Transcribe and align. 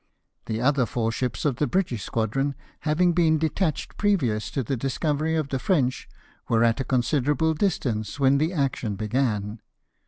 The 0.47 0.59
other 0.61 0.87
four 0.87 1.11
ships 1.11 1.45
of 1.45 1.57
the 1.57 1.67
British 1.67 2.01
squadron, 2.01 2.55
having 2.79 3.13
been 3.13 3.37
detached 3.37 3.97
previous 3.97 4.49
to 4.49 4.63
the 4.63 4.75
discovery 4.75 5.35
of 5.35 5.49
the 5.49 5.59
French, 5.59 6.09
were 6.49 6.63
at 6.63 6.79
a 6.79 6.83
considerable 6.83 7.53
distance 7.53 8.19
when 8.19 8.39
the 8.39 8.51
action 8.51 8.95
began. 8.95 9.61